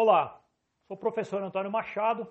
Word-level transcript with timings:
Olá, 0.00 0.40
sou 0.86 0.96
o 0.96 1.00
professor 1.00 1.42
Antônio 1.42 1.72
Machado 1.72 2.28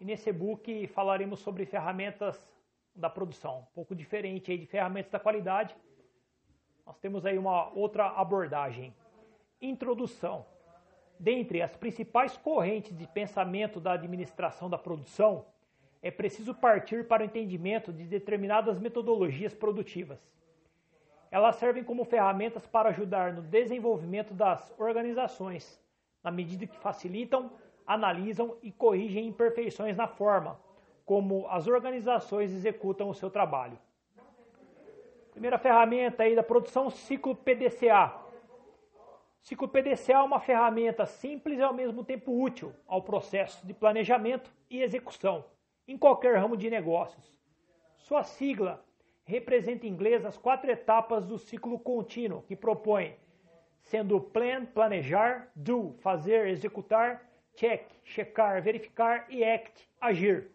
e 0.00 0.04
nesse 0.06 0.30
e-book 0.30 0.86
falaremos 0.86 1.40
sobre 1.40 1.66
ferramentas 1.66 2.50
da 2.94 3.10
produção, 3.10 3.58
um 3.58 3.74
pouco 3.74 3.94
diferente 3.94 4.50
aí 4.50 4.56
de 4.56 4.64
ferramentas 4.64 5.12
da 5.12 5.20
qualidade. 5.20 5.76
Nós 6.86 6.96
temos 6.98 7.26
aí 7.26 7.36
uma 7.36 7.68
outra 7.74 8.06
abordagem. 8.06 8.94
Introdução. 9.60 10.46
Dentre 11.20 11.60
as 11.60 11.76
principais 11.76 12.38
correntes 12.38 12.96
de 12.96 13.06
pensamento 13.06 13.78
da 13.78 13.92
administração 13.92 14.70
da 14.70 14.78
produção, 14.78 15.44
é 16.00 16.10
preciso 16.10 16.54
partir 16.54 17.06
para 17.06 17.22
o 17.22 17.26
entendimento 17.26 17.92
de 17.92 18.04
determinadas 18.04 18.78
metodologias 18.78 19.52
produtivas. 19.52 20.18
Elas 21.30 21.56
servem 21.56 21.84
como 21.84 22.06
ferramentas 22.06 22.66
para 22.66 22.88
ajudar 22.88 23.34
no 23.34 23.42
desenvolvimento 23.42 24.32
das 24.32 24.72
organizações, 24.78 25.84
na 26.26 26.32
medida 26.32 26.66
que 26.66 26.76
facilitam, 26.78 27.52
analisam 27.86 28.56
e 28.60 28.72
corrigem 28.72 29.28
imperfeições 29.28 29.96
na 29.96 30.08
forma 30.08 30.58
como 31.04 31.46
as 31.48 31.68
organizações 31.68 32.50
executam 32.52 33.08
o 33.08 33.14
seu 33.14 33.30
trabalho. 33.30 33.78
Primeira 35.30 35.56
ferramenta 35.56 36.24
aí 36.24 36.34
da 36.34 36.42
produção, 36.42 36.90
ciclo 36.90 37.36
PDCA. 37.36 38.12
Ciclo 39.40 39.68
PDCA 39.68 40.14
é 40.14 40.22
uma 40.22 40.40
ferramenta 40.40 41.06
simples 41.06 41.60
e 41.60 41.62
ao 41.62 41.72
mesmo 41.72 42.02
tempo 42.02 42.42
útil 42.42 42.74
ao 42.88 43.02
processo 43.02 43.64
de 43.64 43.72
planejamento 43.72 44.50
e 44.68 44.82
execução 44.82 45.44
em 45.86 45.96
qualquer 45.96 46.36
ramo 46.36 46.56
de 46.56 46.68
negócios. 46.68 47.32
Sua 47.98 48.24
sigla 48.24 48.84
representa 49.22 49.86
em 49.86 49.90
inglês 49.90 50.24
as 50.24 50.36
quatro 50.36 50.68
etapas 50.68 51.24
do 51.24 51.38
ciclo 51.38 51.78
contínuo, 51.78 52.42
que 52.42 52.56
propõe, 52.56 53.14
sendo 53.86 54.20
plan, 54.20 54.64
planejar, 54.66 55.48
do, 55.54 55.94
fazer, 56.00 56.48
executar, 56.48 57.24
check, 57.54 57.88
checar, 58.04 58.60
verificar 58.60 59.26
e 59.30 59.44
act, 59.44 59.88
agir. 60.00 60.50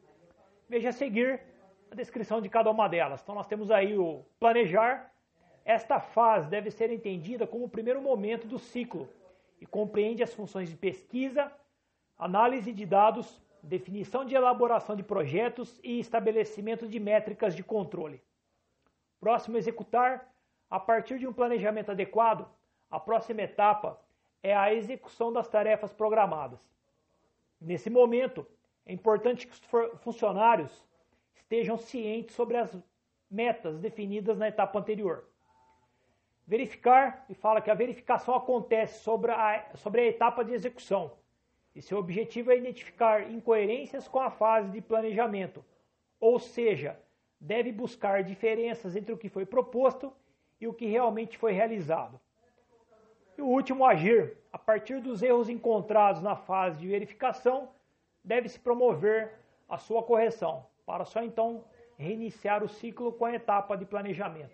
Veja 0.67 0.89
a 0.89 0.94
seguir 0.94 1.41
a 1.89 1.95
descrição 1.95 2.41
de 2.41 2.50
cada 2.50 2.69
uma 2.69 2.88
delas. 2.89 3.22
Então 3.22 3.33
nós 3.33 3.47
temos 3.47 3.72
aí 3.72 3.97
o 3.97 4.25
planejar. 4.38 5.11
Esta 5.64 6.00
fase 6.00 6.50
deve 6.50 6.69
ser 6.72 6.91
entendida 6.91 7.47
como 7.47 7.66
o 7.66 7.69
primeiro 7.69 8.02
momento 8.02 8.47
do 8.47 8.59
ciclo 8.59 9.08
e 9.61 9.66
compreende 9.66 10.22
as 10.22 10.34
funções 10.34 10.69
de 10.69 10.75
pesquisa, 10.75 11.52
análise 12.17 12.73
de 12.73 12.86
dados, 12.86 13.41
definição 13.63 14.25
de 14.25 14.36
elaboração 14.36 14.95
de 14.95 15.03
projetos 15.03 15.80
e 15.84 16.00
estabelecimento 16.00 16.86
de 16.86 17.00
métricas 17.00 17.56
de 17.56 17.63
controle. 17.63 18.22
Próximo 19.22 19.58
executar, 19.58 20.34
a 20.69 20.80
partir 20.80 21.17
de 21.19 21.28
um 21.28 21.34
planejamento 21.34 21.91
adequado, 21.91 22.50
a 22.92 23.00
próxima 23.00 23.42
etapa 23.42 24.00
é 24.44 24.53
a 24.53 24.73
execução 24.73 25.31
das 25.31 25.47
tarefas 25.47 25.94
programadas. 25.94 26.59
Nesse 27.59 27.89
momento, 27.89 28.45
é 28.86 28.92
importante 28.92 29.47
que 29.47 29.53
os 29.53 30.02
funcionários 30.02 30.86
estejam 31.34 31.78
cientes 31.78 32.36
sobre 32.36 32.58
as 32.58 32.75
metas 33.30 33.80
definidas 33.80 34.38
na 34.38 34.50
etapa 34.50 34.78
anterior. 34.78 35.25
Verificar, 36.45 37.25
e 37.30 37.34
fala 37.34 37.62
que 37.62 37.72
a 37.72 37.75
verificação 37.75 38.36
acontece 38.36 39.02
sobre 39.03 39.31
a, 39.31 39.72
sobre 39.75 40.02
a 40.02 40.06
etapa 40.06 40.44
de 40.44 40.53
execução, 40.53 41.14
e 41.73 41.81
seu 41.81 41.97
objetivo 41.97 42.52
é 42.52 42.58
identificar 42.58 43.31
incoerências 43.31 44.08
com 44.08 44.19
a 44.19 44.30
fase 44.30 44.69
de 44.69 44.81
planejamento, 44.81 45.64
ou 46.19 46.39
seja, 46.39 47.00
deve 47.39 47.72
buscar 47.72 48.23
diferenças 48.23 48.97
entre 48.97 49.14
o 49.14 49.17
que 49.17 49.30
foi 49.30 49.45
proposto 49.45 50.12
e 50.59 50.67
o 50.67 50.73
que 50.73 50.88
realmente 50.88 51.38
foi 51.38 51.53
realizado. 51.53 52.19
E 53.42 53.44
o 53.44 53.47
último, 53.47 53.84
agir. 53.84 54.38
A 54.53 54.59
partir 54.59 55.02
dos 55.02 55.23
erros 55.23 55.50
encontrados 55.50 56.22
na 56.22 56.36
fase 56.36 56.78
de 56.78 56.88
verificação, 56.88 57.72
deve-se 58.23 58.59
promover 58.59 59.34
a 59.67 59.80
sua 59.80 60.03
correção, 60.03 60.67
para 60.86 61.06
só 61.06 61.23
então 61.23 61.66
reiniciar 61.97 62.64
o 62.64 62.69
ciclo 62.69 63.12
com 63.12 63.25
a 63.25 63.34
etapa 63.34 63.75
de 63.75 63.84
planejamento. 63.84 64.53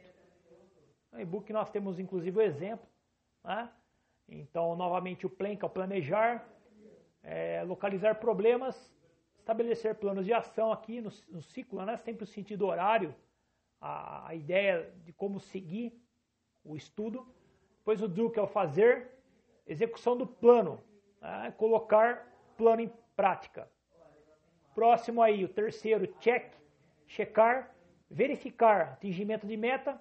No 1.12 1.20
e-book 1.20 1.52
nós 1.52 1.70
temos 1.70 2.00
inclusive 2.00 2.38
o 2.38 2.42
exemplo. 2.42 2.88
Né? 3.44 3.70
Então, 4.30 4.74
novamente, 4.74 5.26
o 5.26 5.30
plan, 5.30 5.58
que 5.58 5.66
é 5.66 5.68
o 5.68 5.70
planejar, 5.70 6.48
é, 7.22 7.64
localizar 7.64 8.16
problemas, 8.16 8.96
estabelecer 9.38 9.96
planos 9.96 10.26
de 10.26 10.32
ação 10.32 10.72
aqui 10.72 11.02
no, 11.02 11.12
no 11.28 11.42
ciclo, 11.42 11.84
né? 11.84 11.98
sempre 11.98 12.24
o 12.24 12.28
sentido 12.28 12.66
horário, 12.66 13.14
a, 13.82 14.30
a, 14.30 14.34
ideia 14.34 14.90
de 15.04 15.12
como 15.12 15.42
seguir 15.42 15.92
o 16.64 16.78
estudo. 16.78 17.28
Depois 17.88 18.02
o 18.02 18.08
do, 18.10 18.30
que 18.30 18.38
é 18.38 18.42
o 18.42 18.48
fazer, 18.48 19.12
execução 19.66 20.18
do 20.18 20.28
plano, 20.28 20.84
né? 21.22 21.54
colocar 21.56 22.28
plano 22.58 22.82
em 22.82 22.92
prática. 23.16 23.66
Próximo 24.76 25.22
aí, 25.22 25.46
o 25.46 25.48
terceiro, 25.48 26.06
check, 26.20 26.52
checar, 27.06 27.74
verificar 28.10 28.92
atingimento 28.92 29.48
de 29.48 29.56
meta, 29.56 29.98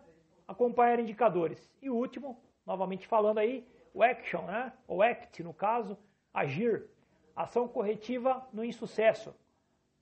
acompanhar 0.48 0.98
indicadores. 0.98 1.70
E 1.80 1.88
o 1.88 1.94
último, 1.94 2.42
novamente 2.66 3.06
falando 3.06 3.38
aí, 3.38 3.64
o 3.94 4.03
action, 4.03 4.42
né? 4.47 4.72
ou 4.88 5.00
act 5.00 5.41
no 5.44 5.54
caso, 5.54 5.97
agir, 6.34 6.91
ação 7.36 7.68
corretiva 7.68 8.44
no 8.53 8.64
insucesso, 8.64 9.32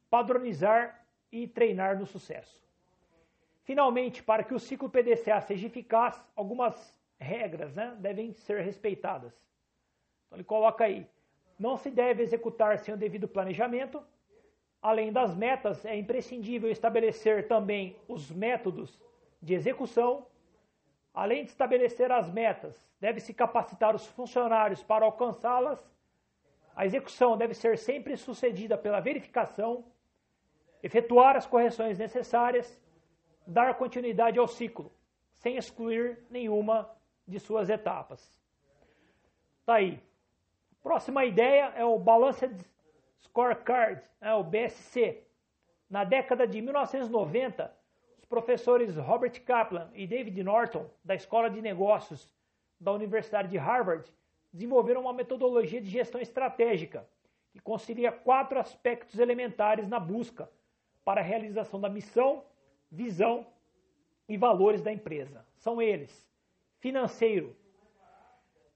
padronizar 0.09 1.06
e 1.31 1.47
treinar 1.47 1.99
no 1.99 2.06
sucesso. 2.06 2.65
Finalmente, 3.62 4.22
para 4.22 4.43
que 4.43 4.55
o 4.55 4.59
ciclo 4.59 4.89
PDCA 4.89 5.39
seja 5.43 5.66
eficaz, 5.66 6.19
algumas 6.34 6.97
regras 7.25 7.75
né, 7.75 7.97
devem 7.99 8.33
ser 8.33 8.61
respeitadas. 8.61 9.33
Então 10.27 10.37
ele 10.37 10.45
coloca 10.45 10.85
aí, 10.85 11.07
não 11.59 11.77
se 11.77 11.91
deve 11.91 12.23
executar 12.23 12.79
sem 12.79 12.95
o 12.95 12.97
devido 12.97 13.27
planejamento. 13.27 14.03
Além 14.83 15.12
das 15.12 15.34
metas, 15.34 15.84
é 15.84 15.97
imprescindível 15.97 16.71
estabelecer 16.71 17.49
também 17.49 17.97
os 18.07 18.31
métodos 18.31 19.01
de 19.41 19.55
execução. 19.55 20.27
Além 21.13 21.45
de 21.45 21.51
estabelecer 21.51 22.11
as 22.13 22.31
metas, 22.31 22.77
deve-se 23.01 23.33
capacitar 23.33 23.95
os 23.95 24.07
funcionários 24.07 24.83
para 24.83 25.05
alcançá-las. 25.05 25.81
A 26.77 26.84
execução 26.84 27.37
deve 27.37 27.55
ser 27.55 27.79
sempre 27.79 28.17
sucedida 28.17 28.77
pela 28.77 29.01
verificação, 29.01 29.84
efetuar 30.83 31.37
as 31.37 31.47
correções 31.47 31.99
necessárias, 31.99 32.79
dar 33.47 33.75
continuidade 33.75 34.39
ao 34.39 34.49
ciclo, 34.49 34.93
sem 35.33 35.57
excluir 35.57 36.19
nenhuma 36.29 36.94
de 37.27 37.39
suas 37.39 37.69
etapas. 37.69 38.21
Tá 39.65 39.75
aí. 39.75 40.01
Próxima 40.83 41.25
ideia 41.25 41.73
é 41.77 41.85
o 41.85 41.99
Balanced 41.99 42.55
Scorecard, 43.23 44.03
é 44.21 44.35
o 44.35 44.45
BSC. 44.45 45.23
Na 45.89 46.05
década 46.05 46.47
de 46.47 46.61
1990, 46.61 47.75
os 48.19 48.25
professores 48.25 48.97
Robert 48.97 49.43
Kaplan 49.45 49.91
e 49.95 50.07
David 50.07 50.43
Norton, 50.43 50.89
da 51.03 51.15
Escola 51.15 51.49
de 51.49 51.63
Negócios 51.63 52.33
da 52.79 52.93
Universidade 52.93 53.49
de 53.49 53.57
Harvard, 53.57 54.13
desenvolveram 54.53 55.03
uma 55.03 55.13
metodologia 55.13 55.81
de 55.81 55.89
gestão 55.89 56.21
estratégica 56.21 57.09
que 57.51 57.61
concilia 57.61 58.13
quatro 58.13 58.59
aspectos 58.59 59.19
elementares 59.19 59.89
na 59.89 59.99
busca 59.99 60.51
para 61.05 61.21
a 61.21 61.25
realização 61.25 61.81
da 61.81 61.89
missão, 61.89 62.45
visão 62.91 63.47
e 64.29 64.37
valores 64.37 64.83
da 64.83 64.93
empresa. 64.93 65.45
São 65.57 65.81
eles: 65.81 66.29
financeiro, 66.84 67.56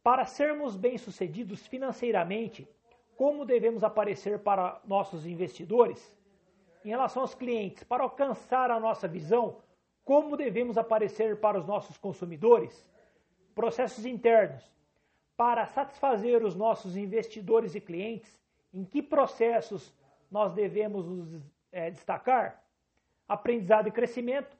para 0.02 0.24
sermos 0.24 0.74
bem-sucedidos 0.74 1.66
financeiramente, 1.66 2.66
como 3.14 3.44
devemos 3.44 3.84
aparecer 3.84 4.38
para 4.38 4.80
nossos 4.86 5.26
investidores? 5.26 6.16
Em 6.82 6.88
relação 6.88 7.20
aos 7.20 7.34
clientes, 7.34 7.84
para 7.84 8.02
alcançar 8.02 8.70
a 8.70 8.80
nossa 8.80 9.06
visão, 9.06 9.58
como 10.06 10.38
devemos 10.38 10.78
aparecer 10.78 11.38
para 11.38 11.58
os 11.58 11.66
nossos 11.66 11.98
consumidores? 11.98 12.90
Processos 13.54 14.06
internos. 14.06 14.64
Para 15.36 15.66
satisfazer 15.66 16.42
os 16.42 16.54
nossos 16.54 16.96
investidores 16.96 17.74
e 17.74 17.80
clientes, 17.80 18.40
em 18.72 18.86
que 18.86 19.02
processos 19.02 19.94
nós 20.30 20.54
devemos 20.54 21.06
nos 21.06 21.42
é, 21.70 21.90
destacar? 21.90 22.64
Aprendizado 23.28 23.86
e 23.86 23.92
crescimento. 23.92 24.56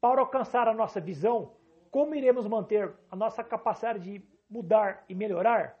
Para 0.00 0.20
alcançar 0.20 0.68
a 0.68 0.72
nossa 0.72 1.00
visão, 1.00 1.56
como 1.94 2.12
iremos 2.16 2.48
manter 2.48 2.92
a 3.08 3.14
nossa 3.14 3.44
capacidade 3.44 4.00
de 4.00 4.28
mudar 4.50 5.04
e 5.08 5.14
melhorar? 5.14 5.78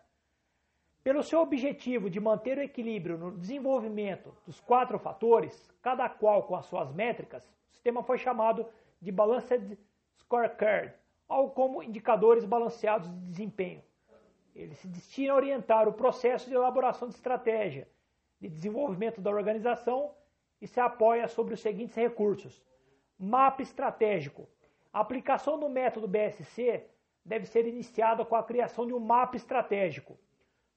Pelo 1.02 1.24
seu 1.24 1.40
objetivo 1.40 2.08
de 2.08 2.20
manter 2.20 2.56
o 2.56 2.62
equilíbrio 2.62 3.18
no 3.18 3.36
desenvolvimento 3.36 4.32
dos 4.46 4.60
quatro 4.60 4.96
fatores, 4.96 5.68
cada 5.82 6.08
qual 6.08 6.44
com 6.44 6.54
as 6.54 6.66
suas 6.66 6.92
métricas, 6.92 7.44
o 7.66 7.72
sistema 7.72 8.00
foi 8.04 8.16
chamado 8.16 8.64
de 9.02 9.10
Balanced 9.10 9.76
Scorecard, 10.20 10.94
algo 11.28 11.50
como 11.50 11.82
indicadores 11.82 12.44
balanceados 12.44 13.10
de 13.10 13.18
desempenho. 13.26 13.82
Ele 14.54 14.76
se 14.76 14.86
destina 14.86 15.32
a 15.32 15.36
orientar 15.36 15.88
o 15.88 15.94
processo 15.94 16.48
de 16.48 16.54
elaboração 16.54 17.08
de 17.08 17.14
estratégia, 17.16 17.88
de 18.40 18.48
desenvolvimento 18.48 19.20
da 19.20 19.32
organização 19.32 20.14
e 20.62 20.68
se 20.68 20.78
apoia 20.78 21.26
sobre 21.26 21.54
os 21.54 21.60
seguintes 21.60 21.96
recursos: 21.96 22.62
mapa 23.18 23.62
estratégico. 23.62 24.46
A 24.94 25.00
aplicação 25.00 25.58
do 25.58 25.68
método 25.68 26.06
BSC 26.06 26.86
deve 27.24 27.46
ser 27.46 27.66
iniciada 27.66 28.24
com 28.24 28.36
a 28.36 28.44
criação 28.44 28.86
de 28.86 28.94
um 28.94 29.00
mapa 29.00 29.36
estratégico. 29.36 30.16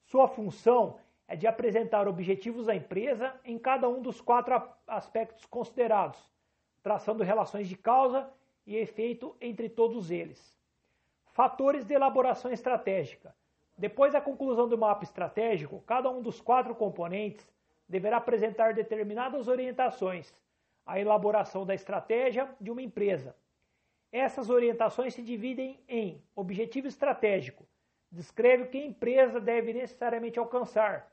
Sua 0.06 0.28
função 0.28 0.98
é 1.28 1.36
de 1.36 1.46
apresentar 1.46 2.08
objetivos 2.08 2.66
da 2.66 2.74
empresa 2.74 3.40
em 3.46 3.60
cada 3.60 3.88
um 3.88 4.02
dos 4.02 4.20
quatro 4.20 4.60
aspectos 4.88 5.46
considerados, 5.46 6.18
traçando 6.82 7.24
relações 7.24 7.70
de 7.70 7.78
causa 7.78 8.28
e 8.66 8.76
efeito 8.76 9.38
entre 9.40 9.70
todos 9.70 10.10
eles. 10.10 10.58
Fatores 11.28 11.86
de 11.86 11.94
elaboração 11.94 12.52
estratégica. 12.52 13.36
Depois 13.78 14.14
da 14.14 14.22
conclusão 14.22 14.68
do 14.68 14.80
mapa 14.80 15.04
estratégico, 15.04 15.84
cada 15.86 16.10
um 16.10 16.24
dos 16.24 16.42
quatro 16.42 16.74
componentes 16.74 17.48
deverá 17.88 18.18
apresentar 18.18 18.74
determinadas 18.74 19.48
orientações 19.48 20.34
à 20.88 21.00
elaboração 21.00 21.68
da 21.68 21.76
estratégia 21.76 22.50
de 22.60 22.72
uma 22.72 22.82
empresa. 22.82 23.36
Essas 24.12 24.50
orientações 24.50 25.14
se 25.14 25.22
dividem 25.22 25.80
em 25.88 26.24
objetivo 26.36 26.88
estratégico, 26.88 27.68
descreve 28.12 28.64
o 28.64 28.70
que 28.70 28.78
a 28.78 28.86
empresa 28.86 29.40
deve 29.40 29.74
necessariamente 29.74 30.40
alcançar 30.40 31.12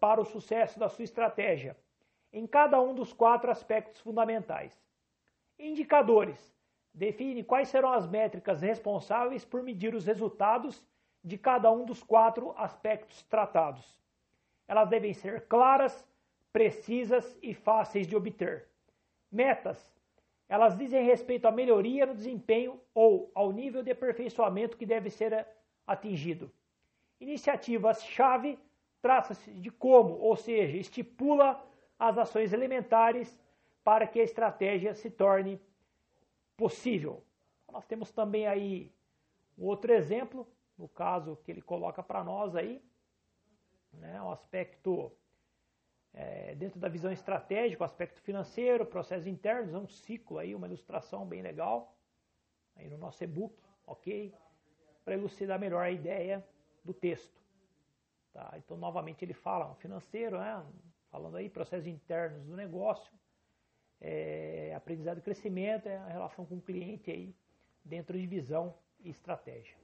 para 0.00 0.20
o 0.20 0.24
sucesso 0.24 0.78
da 0.78 0.88
sua 0.88 1.04
estratégia, 1.04 1.76
em 2.32 2.46
cada 2.46 2.80
um 2.80 2.94
dos 2.94 3.12
quatro 3.12 3.50
aspectos 3.50 4.00
fundamentais. 4.00 4.76
Indicadores 5.58 6.52
define 6.92 7.44
quais 7.44 7.68
serão 7.68 7.92
as 7.92 8.06
métricas 8.06 8.60
responsáveis 8.60 9.44
por 9.44 9.62
medir 9.62 9.94
os 9.94 10.04
resultados 10.04 10.82
de 11.22 11.38
cada 11.38 11.70
um 11.70 11.84
dos 11.84 12.02
quatro 12.02 12.52
aspectos 12.56 13.22
tratados. 13.22 13.96
Elas 14.66 14.88
devem 14.88 15.14
ser 15.14 15.46
claras, 15.46 16.04
precisas 16.52 17.38
e 17.40 17.54
fáceis 17.54 18.06
de 18.06 18.16
obter. 18.16 18.68
Metas. 19.30 19.92
Elas 20.48 20.76
dizem 20.76 21.04
respeito 21.04 21.46
à 21.46 21.50
melhoria 21.50 22.04
no 22.04 22.14
desempenho 22.14 22.80
ou 22.94 23.30
ao 23.34 23.52
nível 23.52 23.82
de 23.82 23.90
aperfeiçoamento 23.90 24.76
que 24.76 24.84
deve 24.84 25.08
ser 25.10 25.46
atingido. 25.86 26.52
Iniciativas-chave 27.20 28.58
traça-se 29.00 29.50
de 29.52 29.70
como, 29.70 30.14
ou 30.18 30.36
seja, 30.36 30.76
estipula 30.76 31.64
as 31.98 32.18
ações 32.18 32.52
elementares 32.52 33.38
para 33.82 34.06
que 34.06 34.20
a 34.20 34.24
estratégia 34.24 34.94
se 34.94 35.10
torne 35.10 35.60
possível. 36.56 37.24
Nós 37.70 37.86
temos 37.86 38.12
também 38.12 38.46
aí 38.46 38.92
outro 39.58 39.92
exemplo, 39.92 40.46
no 40.76 40.88
caso 40.88 41.36
que 41.44 41.50
ele 41.50 41.62
coloca 41.62 42.02
para 42.02 42.22
nós 42.22 42.54
aí, 42.54 42.82
né, 43.92 44.20
o 44.22 44.30
aspecto 44.30 45.12
é, 46.14 46.54
dentro 46.54 46.78
da 46.78 46.88
visão 46.88 47.10
estratégica, 47.10 47.82
o 47.82 47.86
aspecto 47.86 48.20
financeiro, 48.20 48.84
processos 48.84 49.26
internos, 49.26 49.72
é 49.72 49.78
um 49.78 49.86
ciclo 49.86 50.38
aí, 50.38 50.54
uma 50.54 50.66
ilustração 50.66 51.26
bem 51.26 51.42
legal 51.42 51.96
aí 52.76 52.88
no 52.88 52.98
nosso 52.98 53.22
e-book, 53.24 53.56
ok? 53.86 54.34
Para 55.04 55.14
elucidar 55.14 55.58
melhor 55.58 55.82
a 55.82 55.90
ideia 55.90 56.44
do 56.84 56.92
texto. 56.92 57.40
Tá? 58.32 58.54
Então, 58.56 58.76
novamente, 58.76 59.24
ele 59.24 59.34
fala 59.34 59.74
financeiro, 59.76 60.38
né? 60.38 60.64
falando 61.10 61.36
aí 61.36 61.48
processos 61.48 61.86
internos 61.86 62.44
do 62.46 62.56
negócio, 62.56 63.12
é, 64.00 64.72
aprendizado 64.74 65.18
e 65.18 65.22
crescimento, 65.22 65.86
é 65.86 65.96
a 65.96 66.08
relação 66.08 66.44
com 66.44 66.56
o 66.56 66.60
cliente 66.60 67.10
aí 67.10 67.34
dentro 67.84 68.18
de 68.18 68.26
visão 68.26 68.74
e 69.00 69.10
estratégia. 69.10 69.76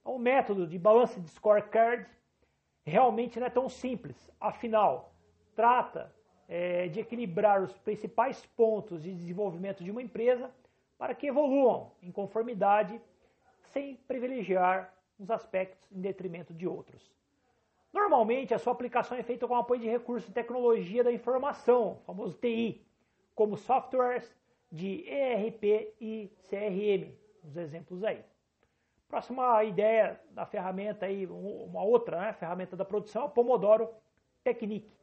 Então, 0.00 0.16
o 0.16 0.18
método 0.18 0.66
de 0.66 0.78
balance 0.78 1.20
de 1.20 1.28
scorecard 1.28 2.08
realmente 2.84 3.38
não 3.38 3.46
é 3.46 3.50
tão 3.50 3.68
simples, 3.68 4.30
afinal, 4.40 5.11
trata 5.54 6.14
é, 6.48 6.88
de 6.88 7.00
equilibrar 7.00 7.62
os 7.62 7.76
principais 7.78 8.44
pontos 8.56 9.02
de 9.02 9.12
desenvolvimento 9.12 9.82
de 9.82 9.90
uma 9.90 10.02
empresa 10.02 10.50
para 10.98 11.14
que 11.14 11.26
evoluam 11.26 11.92
em 12.02 12.12
conformidade 12.12 13.00
sem 13.62 13.96
privilegiar 13.96 14.92
uns 15.18 15.30
aspectos 15.30 15.90
em 15.90 16.00
detrimento 16.00 16.52
de 16.52 16.66
outros. 16.66 17.12
Normalmente, 17.92 18.54
a 18.54 18.58
sua 18.58 18.72
aplicação 18.72 19.16
é 19.16 19.22
feita 19.22 19.46
com 19.46 19.54
apoio 19.54 19.80
de 19.80 19.88
recursos 19.88 20.26
de 20.28 20.34
tecnologia 20.34 21.04
da 21.04 21.12
informação, 21.12 22.00
famoso 22.06 22.36
TI, 22.38 22.84
como 23.34 23.56
softwares 23.56 24.34
de 24.70 25.04
ERP 25.06 25.94
e 26.00 26.32
CRM, 26.48 27.12
os 27.44 27.56
exemplos 27.56 28.02
aí. 28.02 28.24
Próxima 29.08 29.62
ideia 29.64 30.18
da 30.30 30.46
ferramenta 30.46 31.04
aí, 31.04 31.26
uma 31.26 31.82
outra 31.82 32.18
né, 32.18 32.32
ferramenta 32.32 32.74
da 32.74 32.84
produção 32.84 33.22
é 33.22 33.24
o 33.26 33.30
Pomodoro 33.30 33.90
Technique. 34.42 35.01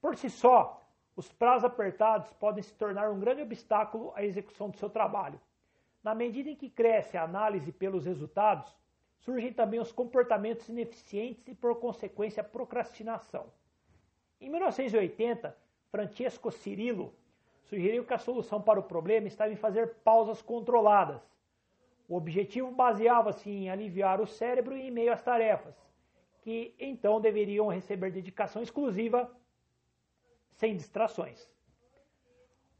Por 0.00 0.16
si 0.16 0.30
só, 0.30 0.82
os 1.16 1.32
prazos 1.32 1.64
apertados 1.64 2.32
podem 2.34 2.62
se 2.62 2.72
tornar 2.74 3.10
um 3.10 3.18
grande 3.18 3.42
obstáculo 3.42 4.12
à 4.14 4.24
execução 4.24 4.70
do 4.70 4.76
seu 4.76 4.88
trabalho. 4.88 5.40
Na 6.02 6.14
medida 6.14 6.48
em 6.48 6.56
que 6.56 6.70
cresce 6.70 7.16
a 7.16 7.24
análise 7.24 7.72
pelos 7.72 8.06
resultados, 8.06 8.72
surgem 9.18 9.52
também 9.52 9.80
os 9.80 9.90
comportamentos 9.90 10.68
ineficientes 10.68 11.48
e, 11.48 11.54
por 11.54 11.74
consequência, 11.80 12.40
a 12.40 12.44
procrastinação. 12.44 13.46
Em 14.40 14.48
1980, 14.48 15.56
Francesco 15.90 16.52
Cirillo 16.52 17.12
sugeriu 17.64 18.04
que 18.04 18.14
a 18.14 18.18
solução 18.18 18.62
para 18.62 18.78
o 18.78 18.84
problema 18.84 19.26
estava 19.26 19.52
em 19.52 19.56
fazer 19.56 19.96
pausas 20.04 20.40
controladas. 20.40 21.20
O 22.08 22.16
objetivo 22.16 22.70
baseava-se 22.70 23.50
em 23.50 23.68
aliviar 23.68 24.20
o 24.20 24.26
cérebro 24.26 24.76
em 24.76 24.90
meio 24.90 25.12
às 25.12 25.22
tarefas, 25.22 25.74
que 26.42 26.74
então 26.78 27.20
deveriam 27.20 27.66
receber 27.66 28.10
dedicação 28.10 28.62
exclusiva 28.62 29.30
sem 30.58 30.76
distrações. 30.76 31.48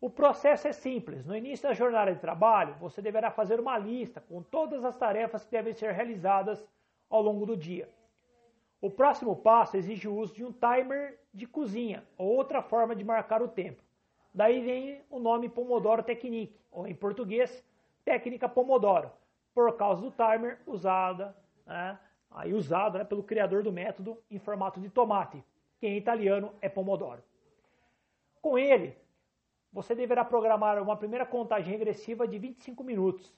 O 0.00 0.10
processo 0.10 0.66
é 0.68 0.72
simples. 0.72 1.24
No 1.24 1.36
início 1.36 1.68
da 1.68 1.74
jornada 1.74 2.12
de 2.12 2.20
trabalho, 2.20 2.74
você 2.74 3.00
deverá 3.00 3.30
fazer 3.30 3.58
uma 3.58 3.78
lista 3.78 4.20
com 4.20 4.42
todas 4.42 4.84
as 4.84 4.96
tarefas 4.96 5.44
que 5.44 5.50
devem 5.52 5.72
ser 5.72 5.92
realizadas 5.92 6.64
ao 7.08 7.22
longo 7.22 7.46
do 7.46 7.56
dia. 7.56 7.88
O 8.80 8.90
próximo 8.90 9.34
passo 9.34 9.76
exige 9.76 10.06
o 10.08 10.16
uso 10.16 10.34
de 10.34 10.44
um 10.44 10.52
timer 10.52 11.18
de 11.32 11.46
cozinha 11.46 12.04
ou 12.16 12.28
outra 12.28 12.62
forma 12.62 12.94
de 12.94 13.04
marcar 13.04 13.42
o 13.42 13.48
tempo. 13.48 13.82
Daí 14.34 14.60
vem 14.60 15.00
o 15.08 15.18
nome 15.18 15.48
Pomodoro 15.48 16.02
Technique, 16.02 16.60
ou 16.70 16.86
em 16.86 16.94
português, 16.94 17.64
técnica 18.04 18.48
Pomodoro, 18.48 19.10
por 19.54 19.76
causa 19.76 20.02
do 20.02 20.10
timer 20.10 20.60
usada, 20.66 21.36
né, 21.66 21.98
aí 22.30 22.52
usado 22.54 22.98
né, 22.98 23.04
pelo 23.04 23.22
criador 23.22 23.62
do 23.62 23.72
método 23.72 24.16
em 24.30 24.38
formato 24.38 24.80
de 24.80 24.88
tomate, 24.90 25.42
que 25.80 25.86
em 25.86 25.96
italiano 25.96 26.52
é 26.60 26.68
Pomodoro. 26.68 27.22
Com 28.40 28.58
ele, 28.58 28.96
você 29.72 29.94
deverá 29.94 30.24
programar 30.24 30.80
uma 30.82 30.96
primeira 30.96 31.26
contagem 31.26 31.70
regressiva 31.70 32.26
de 32.26 32.38
25 32.38 32.82
minutos. 32.82 33.32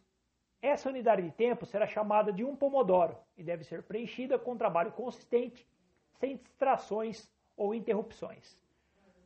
Essa 0.63 0.89
unidade 0.89 1.23
de 1.23 1.31
tempo 1.31 1.65
será 1.65 1.87
chamada 1.87 2.33
de 2.33 2.45
um 2.45 2.55
pomodoro 2.55 3.17
e 3.37 3.43
deve 3.43 3.65
ser 3.65 3.83
preenchida 3.83 4.39
com 4.39 4.57
trabalho 4.57 4.93
consistente, 4.93 5.67
sem 6.13 6.37
distrações 6.37 7.31
ou 7.57 7.75
interrupções. 7.75 8.59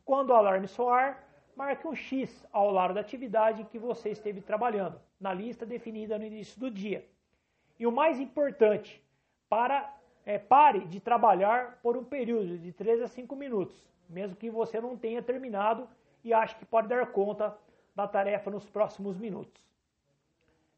Quando 0.05 0.29
o 0.29 0.33
alarme 0.33 0.67
soar, 0.67 1.23
marque 1.55 1.87
um 1.87 1.95
X 1.95 2.45
ao 2.51 2.71
lado 2.71 2.93
da 2.93 3.01
atividade 3.01 3.65
que 3.65 3.77
você 3.77 4.09
esteve 4.09 4.41
trabalhando, 4.41 4.99
na 5.19 5.33
lista 5.33 5.65
definida 5.65 6.17
no 6.17 6.25
início 6.25 6.59
do 6.59 6.71
dia. 6.71 7.05
E 7.77 7.85
o 7.85 7.91
mais 7.91 8.19
importante, 8.19 9.03
para, 9.49 9.93
é, 10.25 10.37
pare 10.37 10.85
de 10.85 10.99
trabalhar 10.99 11.79
por 11.81 11.97
um 11.97 12.03
período 12.03 12.57
de 12.57 12.71
3 12.71 13.01
a 13.01 13.07
5 13.07 13.35
minutos, 13.35 13.89
mesmo 14.09 14.35
que 14.35 14.49
você 14.49 14.79
não 14.79 14.97
tenha 14.97 15.21
terminado 15.21 15.87
e 16.23 16.33
acha 16.33 16.55
que 16.55 16.65
pode 16.65 16.87
dar 16.87 17.05
conta 17.11 17.57
da 17.95 18.07
tarefa 18.07 18.49
nos 18.49 18.69
próximos 18.69 19.17
minutos. 19.17 19.61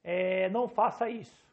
É, 0.04 0.50
não 0.50 0.68
faça 0.68 1.10
isso. 1.10 1.46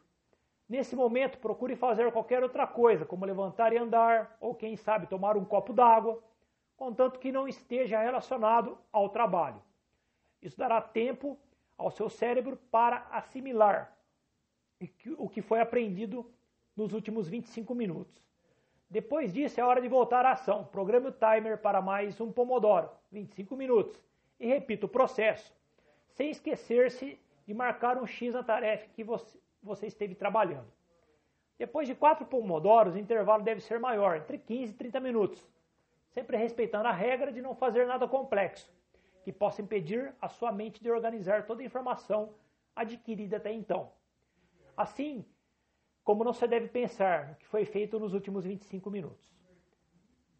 Nesse 0.67 0.95
momento, 0.95 1.37
procure 1.37 1.75
fazer 1.75 2.11
qualquer 2.11 2.41
outra 2.41 2.65
coisa, 2.65 3.05
como 3.05 3.25
levantar 3.25 3.71
e 3.73 3.77
andar, 3.77 4.35
ou 4.39 4.55
quem 4.55 4.75
sabe 4.75 5.07
tomar 5.07 5.37
um 5.37 5.45
copo 5.45 5.73
d'água, 5.73 6.21
contanto 6.75 7.19
que 7.19 7.31
não 7.31 7.47
esteja 7.47 8.01
relacionado 8.01 8.77
ao 8.91 9.09
trabalho. 9.09 9.61
Isso 10.41 10.57
dará 10.57 10.81
tempo 10.81 11.37
ao 11.77 11.91
seu 11.91 12.09
cérebro 12.09 12.57
para 12.71 13.07
assimilar 13.11 13.95
o 15.17 15.29
que 15.29 15.41
foi 15.41 15.59
aprendido 15.59 16.29
nos 16.75 16.93
últimos 16.93 17.27
25 17.27 17.73
minutos. 17.73 18.21
Depois 18.89 19.33
disso, 19.33 19.59
é 19.59 19.63
hora 19.63 19.81
de 19.81 19.87
voltar 19.87 20.25
à 20.25 20.31
ação. 20.31 20.63
Programe 20.65 21.07
o 21.07 21.11
timer 21.11 21.57
para 21.57 21.81
mais 21.81 22.19
um 22.21 22.31
Pomodoro, 22.31 22.89
25 23.11 23.55
minutos. 23.55 24.01
E 24.39 24.45
repita 24.45 24.85
o 24.85 24.89
processo, 24.89 25.53
sem 26.09 26.29
esquecer-se 26.29 27.19
de 27.45 27.53
marcar 27.53 27.97
um 27.97 28.05
X 28.05 28.33
na 28.33 28.43
tarefa 28.43 28.87
que 28.93 29.03
você, 29.03 29.37
você 29.61 29.87
esteve 29.87 30.13
trabalhando. 30.13 30.71
Depois 31.57 31.87
de 31.87 31.95
quatro 31.95 32.25
Pomodoros, 32.25 32.95
o 32.95 32.99
intervalo 32.99 33.43
deve 33.43 33.61
ser 33.61 33.79
maior, 33.79 34.17
entre 34.17 34.37
15 34.37 34.71
e 34.71 34.75
30 34.75 34.99
minutos, 34.99 35.47
sempre 36.11 36.37
respeitando 36.37 36.87
a 36.87 36.91
regra 36.91 37.31
de 37.31 37.41
não 37.41 37.55
fazer 37.55 37.87
nada 37.87 38.07
complexo, 38.07 38.71
que 39.23 39.31
possa 39.31 39.61
impedir 39.61 40.13
a 40.21 40.27
sua 40.27 40.51
mente 40.51 40.83
de 40.83 40.91
organizar 40.91 41.45
toda 41.45 41.61
a 41.61 41.65
informação 41.65 42.33
adquirida 42.75 43.37
até 43.37 43.51
então. 43.51 43.91
Assim, 44.75 45.25
como 46.05 46.23
não 46.23 46.31
se 46.31 46.47
deve 46.47 46.67
pensar 46.67 47.29
no 47.29 47.35
que 47.35 47.47
foi 47.47 47.65
feito 47.65 47.99
nos 47.99 48.13
últimos 48.13 48.45
25 48.45 48.91
minutos. 48.91 49.35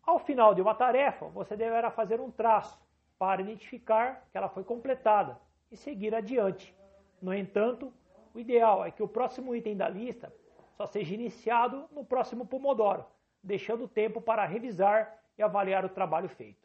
Ao 0.04 0.20
final 0.20 0.54
de 0.54 0.62
uma 0.62 0.76
tarefa, 0.76 1.26
você 1.30 1.58
deverá 1.58 1.90
fazer 1.90 2.22
um 2.22 2.30
traço 2.30 2.80
para 3.18 3.42
identificar 3.42 4.28
que 4.32 4.38
ela 4.38 4.48
foi 4.48 4.64
completada 4.64 5.42
e 5.72 5.76
seguir 5.76 6.14
adiante. 6.14 6.74
No 7.20 7.34
entanto, 7.34 7.92
o 8.32 8.40
ideal 8.40 8.86
é 8.86 8.92
que 8.92 9.02
o 9.02 9.08
próximo 9.08 9.56
item 9.56 9.76
da 9.76 9.90
lista 9.90 10.32
só 10.78 10.86
seja 10.86 11.16
iniciado 11.16 11.90
no 11.92 12.06
próximo 12.06 12.46
Pomodoro, 12.46 13.04
deixando 13.42 13.88
tempo 13.88 14.22
para 14.22 14.46
revisar 14.46 15.20
e 15.36 15.42
avaliar 15.42 15.84
o 15.84 15.90
trabalho 15.90 16.30
feito. 16.30 16.64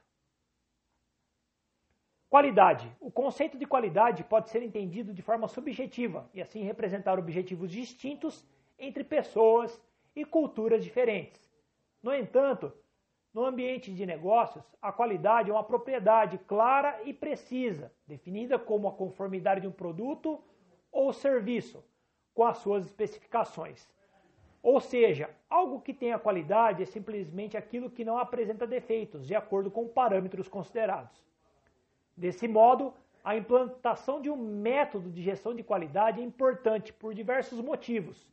Qualidade. 2.28 2.94
O 3.00 3.10
conceito 3.10 3.56
de 3.56 3.66
qualidade 3.66 4.22
pode 4.24 4.50
ser 4.50 4.62
entendido 4.62 5.14
de 5.14 5.22
forma 5.22 5.48
subjetiva 5.48 6.28
e 6.34 6.42
assim 6.42 6.62
representar 6.62 7.18
objetivos 7.18 7.70
distintos 7.70 8.46
entre 8.80 9.04
pessoas 9.04 9.80
e 10.16 10.24
culturas 10.24 10.82
diferentes. 10.82 11.40
No 12.02 12.14
entanto, 12.14 12.72
no 13.32 13.44
ambiente 13.44 13.92
de 13.92 14.04
negócios, 14.04 14.64
a 14.82 14.90
qualidade 14.90 15.50
é 15.50 15.52
uma 15.52 15.62
propriedade 15.62 16.38
clara 16.38 17.00
e 17.04 17.12
precisa, 17.12 17.92
definida 18.06 18.58
como 18.58 18.88
a 18.88 18.92
conformidade 18.92 19.60
de 19.60 19.68
um 19.68 19.72
produto 19.72 20.42
ou 20.90 21.12
serviço 21.12 21.84
com 22.34 22.44
as 22.44 22.58
suas 22.58 22.86
especificações. 22.86 23.88
Ou 24.62 24.80
seja, 24.80 25.30
algo 25.48 25.80
que 25.80 25.94
tenha 25.94 26.18
qualidade 26.18 26.82
é 26.82 26.86
simplesmente 26.86 27.56
aquilo 27.56 27.90
que 27.90 28.04
não 28.04 28.18
apresenta 28.18 28.66
defeitos, 28.66 29.26
de 29.26 29.34
acordo 29.34 29.70
com 29.70 29.86
parâmetros 29.86 30.48
considerados. 30.48 31.24
Desse 32.16 32.48
modo, 32.48 32.92
a 33.22 33.36
implantação 33.36 34.20
de 34.20 34.28
um 34.28 34.36
método 34.36 35.10
de 35.10 35.22
gestão 35.22 35.54
de 35.54 35.62
qualidade 35.62 36.20
é 36.20 36.24
importante 36.24 36.92
por 36.92 37.14
diversos 37.14 37.60
motivos, 37.60 38.28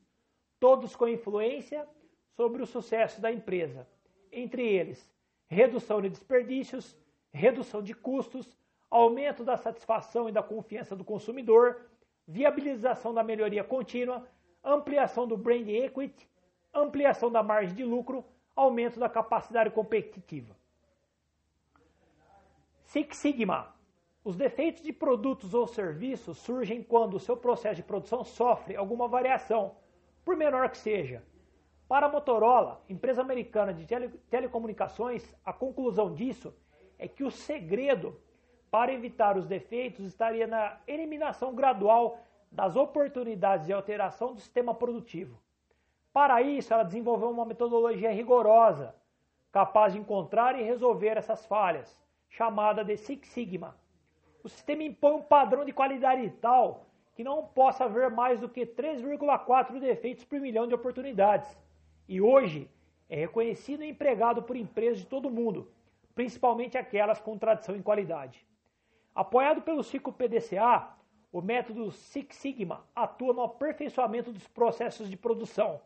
todos 0.60 0.96
com 0.96 1.08
influência 1.08 1.88
sobre 2.36 2.62
o 2.62 2.68
sucesso 2.68 3.22
da 3.22 3.32
empresa 3.32 3.88
entre 4.32 4.68
eles 4.68 5.10
redução 5.48 6.02
de 6.02 6.10
desperdícios, 6.10 6.96
redução 7.32 7.82
de 7.82 7.94
custos, 7.94 8.58
aumento 8.90 9.44
da 9.44 9.58
satisfação 9.58 10.28
e 10.28 10.32
da 10.32 10.44
confiança 10.44 10.96
do 10.96 11.04
consumidor, 11.04 11.90
viabilização 12.28 13.14
da 13.14 13.24
melhoria 13.24 13.64
contínua, 13.64 14.28
ampliação 14.64 15.28
do 15.28 15.38
brand 15.38 15.68
equity, 15.68 16.30
ampliação 16.74 17.32
da 17.32 17.42
margem 17.42 17.76
de 17.76 17.84
lucro, 17.84 18.26
aumento 18.56 19.00
da 19.00 19.10
capacidade 19.10 19.70
competitiva. 19.72 20.56
Six 22.84 23.18
Sigma. 23.18 23.76
Os 24.24 24.36
defeitos 24.36 24.84
de 24.84 24.92
produtos 24.92 25.54
ou 25.54 25.66
serviços 25.66 26.38
surgem 26.40 26.84
quando 26.84 27.14
o 27.14 27.20
seu 27.20 27.38
processo 27.38 27.76
de 27.76 27.84
produção 27.84 28.26
sofre 28.26 28.76
alguma 28.76 29.08
variação, 29.08 29.78
por 30.28 30.36
menor 30.36 30.70
que 30.70 30.78
seja, 30.78 31.24
para 31.88 32.08
a 32.08 32.10
Motorola, 32.10 32.84
empresa 32.90 33.22
americana 33.22 33.74
de 33.74 33.86
tele, 33.86 34.10
telecomunicações, 34.30 35.34
a 35.46 35.54
conclusão 35.54 36.14
disso 36.14 36.54
é 37.00 37.08
que 37.08 37.24
o 37.24 37.32
segredo 37.32 38.20
para 38.70 38.92
evitar 38.92 39.38
os 39.38 39.48
defeitos 39.48 40.04
estaria 40.04 40.46
na 40.46 40.82
eliminação 40.86 41.56
gradual 41.56 42.20
das 42.52 42.76
oportunidades 42.76 43.68
de 43.68 43.72
alteração 43.72 44.34
do 44.34 44.42
sistema 44.42 44.76
produtivo. 44.76 45.40
Para 46.12 46.42
isso, 46.42 46.74
ela 46.74 46.84
desenvolveu 46.84 47.30
uma 47.30 47.46
metodologia 47.46 48.12
rigorosa, 48.12 48.94
capaz 49.50 49.94
de 49.94 50.00
encontrar 50.00 50.60
e 50.60 50.64
resolver 50.64 51.16
essas 51.16 51.46
falhas, 51.46 52.04
chamada 52.28 52.84
de 52.84 52.98
Six 52.98 53.30
Sigma. 53.30 53.78
O 54.44 54.50
sistema 54.50 54.84
impõe 54.84 55.14
um 55.14 55.22
padrão 55.22 55.64
de 55.64 55.72
qualidade 55.72 56.30
tal 56.42 56.86
que 57.18 57.24
não 57.24 57.44
possa 57.44 57.86
haver 57.86 58.12
mais 58.12 58.40
do 58.40 58.48
que 58.48 58.64
3,4 58.64 59.80
defeitos 59.80 60.24
por 60.24 60.40
milhão 60.40 60.68
de 60.68 60.76
oportunidades 60.76 61.58
e 62.08 62.22
hoje 62.22 62.70
é 63.10 63.16
reconhecido 63.16 63.84
e 63.84 63.90
empregado 63.90 64.44
por 64.44 64.56
empresas 64.56 65.00
de 65.00 65.08
todo 65.08 65.32
mundo, 65.32 65.68
principalmente 66.14 66.78
aquelas 66.78 67.20
com 67.20 67.36
tradição 67.36 67.76
em 67.76 67.82
qualidade. 67.82 68.46
Apoiado 69.16 69.64
pelo 69.64 69.84
ciclo 69.84 70.14
PDCA, 70.14 70.96
o 71.32 71.42
método 71.42 71.92
Six 71.92 72.36
Sigma 72.36 72.86
atua 72.96 73.34
no 73.34 73.42
aperfeiçoamento 73.42 74.32
dos 74.32 74.48
processos 74.48 75.10
de 75.10 75.18
produção 75.18 75.82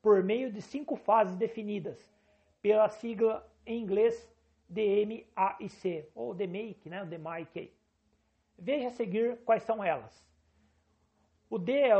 por 0.00 0.22
meio 0.22 0.52
de 0.52 0.62
cinco 0.62 0.94
fases 0.94 1.34
definidas 1.36 2.14
pela 2.62 2.88
sigla 2.88 3.44
em 3.66 3.82
inglês 3.82 4.32
DMAIC, 4.68 6.06
ou 6.14 6.32
DMAIC, 6.32 6.88
né? 6.88 7.04
DMAIC. 7.04 7.72
Veja 8.56 8.86
a 8.86 8.92
seguir 8.92 9.38
quais 9.38 9.64
são 9.64 9.82
elas. 9.82 10.25
O 11.48 11.58
D, 11.58 11.72
é 11.72 11.92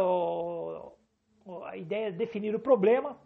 a 1.67 1.76
ideia 1.76 2.09
é 2.09 2.11
definir 2.11 2.55
o 2.55 2.61
problema, 2.61 3.17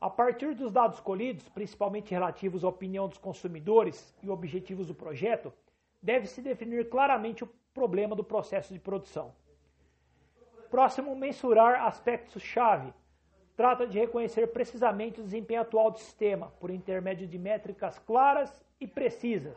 a 0.00 0.10
partir 0.10 0.54
dos 0.54 0.72
dados 0.72 0.98
colhidos, 0.98 1.48
principalmente 1.48 2.10
relativos 2.10 2.64
à 2.64 2.68
opinião 2.68 3.08
dos 3.08 3.18
consumidores 3.18 4.12
e 4.20 4.28
objetivos 4.28 4.88
do 4.88 4.94
projeto, 4.94 5.52
deve-se 6.02 6.42
definir 6.42 6.88
claramente 6.88 7.44
o 7.44 7.50
problema 7.72 8.16
do 8.16 8.24
processo 8.24 8.74
de 8.74 8.80
produção. 8.80 9.32
Próximo, 10.68 11.14
mensurar 11.14 11.86
aspectos-chave. 11.86 12.92
Trata 13.54 13.86
de 13.86 13.98
reconhecer 13.98 14.48
precisamente 14.48 15.20
o 15.20 15.24
desempenho 15.24 15.60
atual 15.60 15.92
do 15.92 15.98
sistema, 15.98 16.52
por 16.58 16.70
intermédio 16.70 17.28
de 17.28 17.38
métricas 17.38 17.98
claras 18.00 18.60
e 18.80 18.88
precisas. 18.88 19.56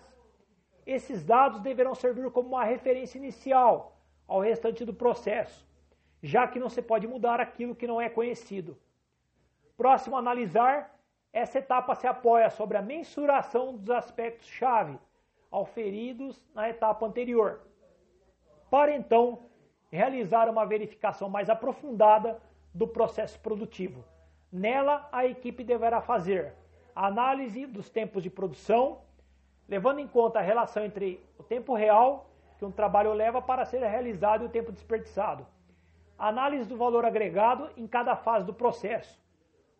Esses 0.86 1.24
dados 1.24 1.62
deverão 1.62 1.96
servir 1.96 2.30
como 2.30 2.50
uma 2.50 2.64
referência 2.64 3.18
inicial 3.18 3.98
ao 4.28 4.42
restante 4.42 4.86
do 4.86 4.94
processo, 4.94 5.66
já 6.26 6.48
que 6.48 6.60
não 6.60 6.70
se 6.70 6.82
pode 6.82 7.08
mudar 7.08 7.40
aquilo 7.40 7.76
que 7.76 7.86
não 7.86 8.02
é 8.02 8.10
conhecido. 8.10 8.76
Próximo 9.78 10.16
a 10.16 10.20
analisar, 10.20 11.00
essa 11.32 11.60
etapa 11.60 11.94
se 11.94 12.08
apoia 12.08 12.50
sobre 12.50 12.78
a 12.78 12.82
mensuração 12.82 13.76
dos 13.76 13.92
aspectos-chave 13.92 14.98
auferidos 15.52 16.44
na 16.56 16.68
etapa 16.68 17.06
anterior, 17.06 17.62
para 18.72 18.92
então 18.96 19.44
realizar 19.92 20.50
uma 20.50 20.66
verificação 20.66 21.30
mais 21.30 21.48
aprofundada 21.48 22.42
do 22.74 22.88
processo 22.88 23.40
produtivo. 23.40 24.04
Nela, 24.52 25.08
a 25.12 25.28
equipe 25.28 25.64
deverá 25.64 26.02
fazer 26.02 26.56
a 26.96 27.06
análise 27.06 27.68
dos 27.68 27.88
tempos 27.88 28.24
de 28.24 28.32
produção, 28.32 29.02
levando 29.68 30.00
em 30.00 30.08
conta 30.08 30.40
a 30.40 30.42
relação 30.42 30.84
entre 30.84 31.24
o 31.38 31.44
tempo 31.44 31.76
real 31.76 32.32
que 32.58 32.66
um 32.66 32.72
trabalho 32.72 33.14
leva 33.14 33.44
para 33.44 33.64
ser 33.64 33.84
realizado 33.84 34.44
e 34.44 34.48
o 34.48 34.50
tempo 34.50 34.72
desperdiçado. 34.72 35.46
Análise 36.18 36.68
do 36.68 36.78
valor 36.78 37.06
agregado 37.06 37.70
em 37.76 37.88
cada 37.88 38.16
fase 38.16 38.46
do 38.46 38.54
processo 38.54 39.26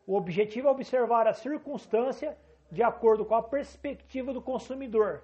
o 0.08 0.16
objetivo 0.16 0.68
é 0.68 0.72
observar 0.72 1.28
a 1.28 1.34
circunstância 1.34 2.38
de 2.72 2.84
acordo 2.84 3.26
com 3.26 3.36
a 3.36 3.42
perspectiva 3.42 4.32
do 4.34 4.42
consumidor, 4.42 5.24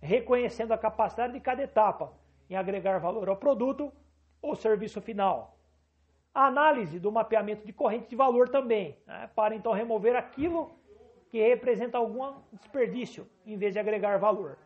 reconhecendo 0.00 0.72
a 0.72 0.78
capacidade 0.78 1.32
de 1.32 1.40
cada 1.40 1.62
etapa 1.62 2.12
em 2.50 2.56
agregar 2.56 2.98
valor 2.98 3.28
ao 3.28 3.36
produto 3.36 3.92
ou 4.42 4.56
serviço 4.56 5.00
final. 5.00 5.56
A 6.34 6.46
análise 6.46 6.98
do 6.98 7.10
mapeamento 7.10 7.64
de 7.64 7.72
corrente 7.72 8.08
de 8.08 8.16
valor 8.16 8.48
também, 8.48 8.98
né, 9.06 9.30
para 9.34 9.54
então 9.54 9.72
remover 9.72 10.16
aquilo 10.16 10.70
que 11.30 11.40
representa 11.40 11.98
algum 11.98 12.34
desperdício, 12.52 13.28
em 13.44 13.56
vez 13.56 13.72
de 13.72 13.78
agregar 13.78 14.18
valor. 14.18 14.58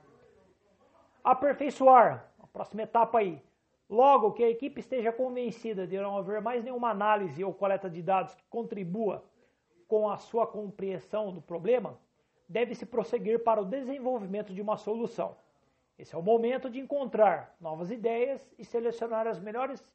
Aperfeiçoar, 1.22 2.32
a 2.42 2.46
próxima 2.46 2.82
etapa 2.82 3.18
aí. 3.18 3.42
Logo 3.90 4.30
que 4.30 4.44
a 4.44 4.48
equipe 4.48 4.78
esteja 4.78 5.10
convencida 5.10 5.84
de 5.84 5.98
não 5.98 6.16
haver 6.16 6.40
mais 6.40 6.62
nenhuma 6.62 6.90
análise 6.90 7.42
ou 7.42 7.52
coleta 7.52 7.90
de 7.90 8.00
dados 8.00 8.32
que 8.36 8.44
contribua 8.48 9.24
com 9.88 10.08
a 10.08 10.16
sua 10.16 10.46
compreensão 10.46 11.32
do 11.32 11.42
problema, 11.42 11.98
deve-se 12.48 12.86
prosseguir 12.86 13.42
para 13.42 13.60
o 13.60 13.64
desenvolvimento 13.64 14.54
de 14.54 14.62
uma 14.62 14.76
solução. 14.76 15.36
Esse 15.98 16.14
é 16.14 16.18
o 16.18 16.22
momento 16.22 16.70
de 16.70 16.78
encontrar 16.78 17.56
novas 17.60 17.90
ideias 17.90 18.54
e 18.56 18.64
selecionar 18.64 19.26
as 19.26 19.40
melhores, 19.40 19.92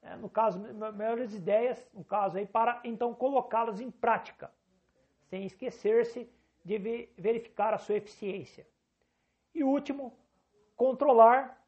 né, 0.00 0.14
no 0.14 0.30
caso, 0.30 0.60
melhores 0.94 1.34
ideias, 1.34 1.90
no 1.92 2.04
caso 2.04 2.38
aí, 2.38 2.46
para 2.46 2.80
então 2.84 3.12
colocá-las 3.12 3.80
em 3.80 3.90
prática, 3.90 4.52
sem 5.24 5.44
esquecer-se 5.44 6.30
de 6.64 6.78
verificar 7.18 7.74
a 7.74 7.78
sua 7.78 7.96
eficiência. 7.96 8.64
E 9.52 9.64
último, 9.64 10.16
controlar. 10.76 11.60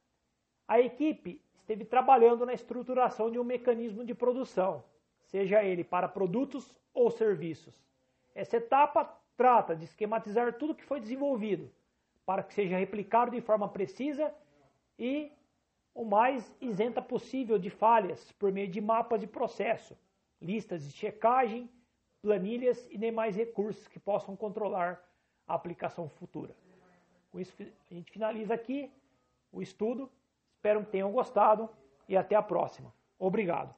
A 0.66 0.80
equipe 0.80 1.43
esteve 1.64 1.85
trabalhando 1.85 2.44
na 2.44 2.52
estruturação 2.52 3.30
de 3.30 3.38
um 3.38 3.44
mecanismo 3.44 4.04
de 4.04 4.14
produção, 4.14 4.85
seja 5.23 5.64
ele 5.64 5.83
para 5.83 6.06
produtos 6.06 6.78
ou 6.92 7.11
serviços. 7.11 7.75
Essa 8.35 8.59
etapa 8.59 9.18
trata 9.35 9.75
de 9.75 9.85
esquematizar 9.85 10.52
tudo 10.59 10.75
que 10.75 10.85
foi 10.85 11.00
desenvolvido 11.00 11.71
para 12.26 12.42
que 12.42 12.52
seja 12.52 12.76
replicado 12.76 13.30
de 13.30 13.40
forma 13.40 13.66
precisa 13.66 14.33
e 14.99 15.33
o 15.94 16.04
mais 16.04 16.54
isenta 16.61 17.00
possível 17.00 17.59
de 17.59 17.71
falhas 17.71 18.30
por 18.33 18.52
meio 18.52 18.68
de 18.68 18.80
mapas 18.80 19.21
de 19.21 19.26
processo, 19.26 19.97
listas 20.40 20.85
de 20.85 20.92
checagem, 20.92 21.71
planilhas 22.21 22.87
e 22.90 22.99
demais 22.99 23.37
recursos 23.37 23.88
que 23.88 23.99
possam 23.99 24.37
controlar 24.37 25.02
a 25.47 25.54
aplicação 25.54 26.11
futura. 26.11 26.54
Com 27.33 27.40
isso, 27.40 27.54
a 27.90 27.94
gente 27.94 28.12
finaliza 28.12 28.52
aqui 28.52 28.90
o 29.50 29.62
estudo. 29.62 30.11
Espero 30.64 30.83
que 30.83 30.92
tenham 30.92 31.12
gostado 31.12 31.68
e 32.09 32.16
até 32.16 32.35
a 32.35 32.40
próxima. 32.42 32.90
Obrigado. 33.18 33.75